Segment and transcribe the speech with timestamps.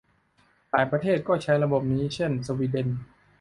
[0.71, 2.87] หลายประเทศก็ใช้ระบบนี้ เช่น สวีเดน